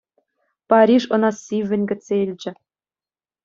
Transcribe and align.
Париж 0.69 1.03
ӑна 1.15 1.31
сиввӗн 1.43 1.81
кӗтсе 1.89 2.15
илчӗ. 2.25 2.51